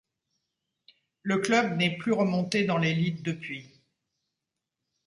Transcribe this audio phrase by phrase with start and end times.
[1.21, 3.71] Le club n'est plus remonté dans l'élite depuis.